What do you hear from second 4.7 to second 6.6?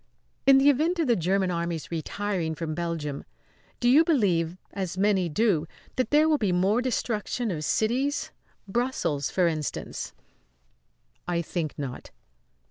as many do, that there will be